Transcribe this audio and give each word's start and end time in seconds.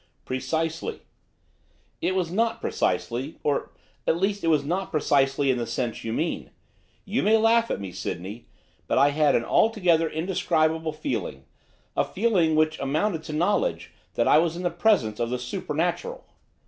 'Precisely.' 0.25 1.03
'It 2.01 2.15
was 2.15 2.31
not 2.31 2.59
precisely, 2.59 3.37
or, 3.43 3.69
at 4.07 4.17
least, 4.17 4.43
it 4.43 4.47
was 4.47 4.65
not 4.65 4.89
precisely 4.89 5.51
in 5.51 5.59
the 5.59 5.67
sense 5.67 6.03
you 6.03 6.11
mean. 6.11 6.49
You 7.05 7.21
may 7.21 7.37
laugh 7.37 7.69
at 7.69 7.79
me, 7.79 7.91
Sydney, 7.91 8.47
but 8.87 8.97
I 8.97 9.09
had 9.11 9.35
an 9.35 9.45
altogether 9.45 10.09
indescribable 10.09 10.91
feeling, 10.93 11.45
a 11.95 12.03
feeling 12.03 12.55
which 12.55 12.79
amounted 12.79 13.21
to 13.25 13.33
knowledge, 13.33 13.91
that 14.15 14.27
I 14.27 14.39
was 14.39 14.55
in 14.57 14.63
the 14.63 14.71
presence 14.71 15.19
of 15.19 15.29
the 15.29 15.37
supernatural. 15.37 16.25